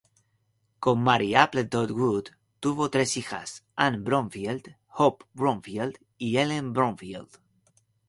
[0.83, 2.25] Con Mary Appleton Wood
[2.59, 7.29] tuvo tres hijas, Ann Bromfield, Hope Bromfield y Ellen Bromfield.